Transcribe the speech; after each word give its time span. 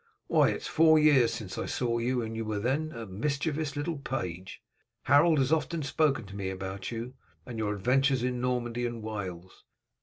Why, 0.25 0.49
it 0.49 0.55
is 0.63 0.67
four 0.67 0.97
years 0.97 1.31
since 1.31 1.59
I 1.59 1.67
saw 1.67 1.99
you, 1.99 2.23
and 2.23 2.35
you 2.35 2.43
were 2.43 2.57
then 2.57 2.91
a 2.91 3.05
mischievous 3.05 3.75
little 3.75 3.99
page. 3.99 4.63
Harold 5.03 5.37
has 5.37 5.51
often 5.53 5.83
spoken 5.83 6.25
to 6.25 6.35
me 6.35 6.49
about 6.49 6.89
you, 6.89 7.13
and 7.45 7.59
your 7.59 7.75
adventures 7.75 8.23
in 8.23 8.41
Normandy 8.41 8.87
and 8.87 9.03
Wales. 9.03 9.63